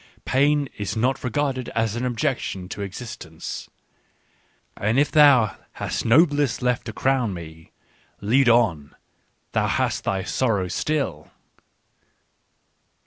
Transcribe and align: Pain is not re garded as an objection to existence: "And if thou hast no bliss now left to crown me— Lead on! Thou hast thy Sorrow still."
Pain 0.25 0.67
is 0.79 0.97
not 0.97 1.23
re 1.23 1.29
garded 1.29 1.69
as 1.75 1.95
an 1.95 2.07
objection 2.07 2.67
to 2.69 2.81
existence: 2.81 3.69
"And 4.75 4.97
if 4.97 5.11
thou 5.11 5.55
hast 5.73 6.05
no 6.05 6.25
bliss 6.25 6.59
now 6.59 6.69
left 6.69 6.85
to 6.85 6.91
crown 6.91 7.35
me— 7.35 7.69
Lead 8.19 8.49
on! 8.49 8.95
Thou 9.51 9.67
hast 9.67 10.03
thy 10.03 10.23
Sorrow 10.23 10.69
still." 10.69 11.29